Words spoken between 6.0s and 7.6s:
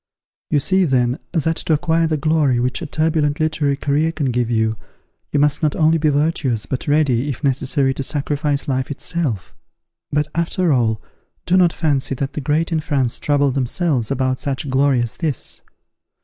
virtuous, but ready, if